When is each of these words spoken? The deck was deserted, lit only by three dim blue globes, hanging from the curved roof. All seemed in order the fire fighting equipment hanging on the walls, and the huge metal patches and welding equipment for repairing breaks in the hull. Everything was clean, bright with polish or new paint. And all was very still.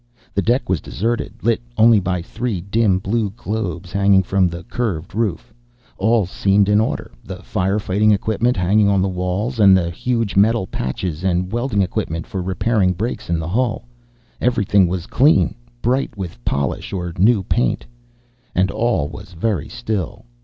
The 0.33 0.41
deck 0.41 0.67
was 0.67 0.81
deserted, 0.81 1.35
lit 1.43 1.61
only 1.77 1.99
by 1.99 2.23
three 2.23 2.59
dim 2.59 2.97
blue 2.97 3.29
globes, 3.37 3.91
hanging 3.91 4.23
from 4.23 4.47
the 4.47 4.63
curved 4.63 5.13
roof. 5.13 5.53
All 5.99 6.25
seemed 6.25 6.67
in 6.69 6.79
order 6.81 7.11
the 7.23 7.43
fire 7.43 7.77
fighting 7.77 8.09
equipment 8.09 8.57
hanging 8.57 8.89
on 8.89 9.03
the 9.03 9.07
walls, 9.07 9.59
and 9.59 9.77
the 9.77 9.91
huge 9.91 10.35
metal 10.35 10.65
patches 10.65 11.23
and 11.23 11.51
welding 11.51 11.83
equipment 11.83 12.25
for 12.25 12.41
repairing 12.41 12.93
breaks 12.93 13.29
in 13.29 13.37
the 13.37 13.49
hull. 13.49 13.85
Everything 14.41 14.87
was 14.87 15.05
clean, 15.05 15.53
bright 15.83 16.17
with 16.17 16.43
polish 16.43 16.91
or 16.91 17.13
new 17.19 17.43
paint. 17.43 17.85
And 18.55 18.71
all 18.71 19.07
was 19.07 19.33
very 19.33 19.69
still. 19.69 20.25